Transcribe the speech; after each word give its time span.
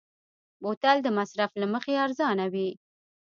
بوتل 0.61 0.97
د 1.03 1.07
مصرف 1.17 1.51
له 1.61 1.65
مخې 1.73 1.93
ارزانه 2.05 2.45
وي. 2.53 2.69